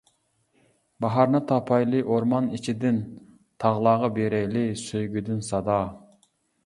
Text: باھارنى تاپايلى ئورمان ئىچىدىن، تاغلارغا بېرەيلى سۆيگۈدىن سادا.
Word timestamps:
باھارنى 1.05 1.41
تاپايلى 1.51 1.99
ئورمان 2.15 2.47
ئىچىدىن، 2.59 2.97
تاغلارغا 3.65 4.11
بېرەيلى 4.17 4.65
سۆيگۈدىن 4.85 5.45
سادا. 5.51 5.81